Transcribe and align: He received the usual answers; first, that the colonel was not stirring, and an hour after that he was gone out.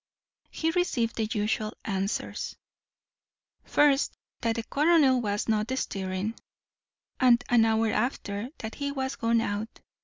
He 0.49 0.71
received 0.71 1.15
the 1.17 1.25
usual 1.31 1.73
answers; 1.85 2.55
first, 3.63 4.17
that 4.41 4.55
the 4.55 4.63
colonel 4.63 5.21
was 5.21 5.47
not 5.47 5.69
stirring, 5.77 6.33
and 7.19 7.43
an 7.49 7.65
hour 7.65 7.89
after 7.91 8.49
that 8.57 8.73
he 8.73 8.91
was 8.91 9.15
gone 9.15 9.41
out. 9.41 9.79